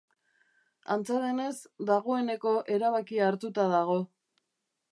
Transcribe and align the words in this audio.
Antza 0.95 1.19
denez, 1.25 1.51
dagoeneko 1.89 2.53
erabakia 2.77 3.27
hartuta 3.33 3.67
dago. 3.77 3.99